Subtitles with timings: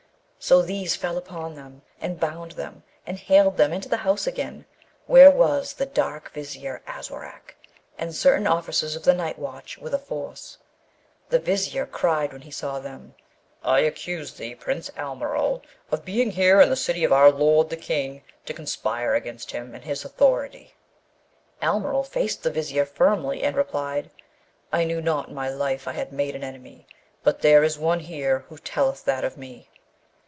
[0.43, 4.65] So these fell upon them, and bound them, and haled them into the house again,
[5.05, 7.55] where was the dark Vizier Aswarak,
[7.95, 10.57] and certain officers of the night watch with a force.
[11.29, 13.13] The Vizier cried when he saw them,
[13.63, 15.61] 'I accuse thee, Prince Almeryl,
[15.91, 19.75] of being here in the city of our lord the King, to conspire against him
[19.75, 20.73] and his authority.'
[21.61, 24.09] Almeryl faced the Vizier firmly, and replied,
[24.73, 26.87] 'I knew not in my life I had made an enemy;
[27.21, 29.67] but there is one here who telleth that of me.'